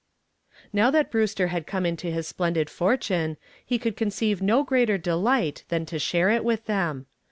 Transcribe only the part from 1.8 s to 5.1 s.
into his splendid fortune he could conceive no greater